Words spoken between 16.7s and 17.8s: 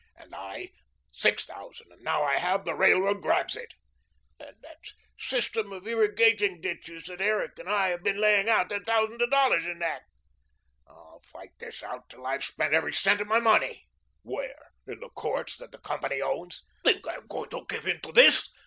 "Think I am going to